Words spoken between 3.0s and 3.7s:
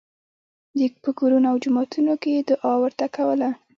کوله.